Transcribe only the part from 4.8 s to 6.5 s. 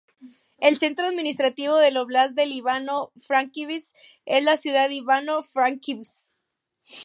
de Ivano-Frankivsk.